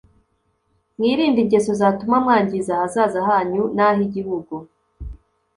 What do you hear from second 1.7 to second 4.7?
zatuma mwangiza ahazaza hanyu n’ah’igihugu